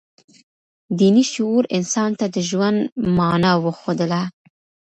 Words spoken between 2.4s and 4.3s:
ژوند مانا وښودله.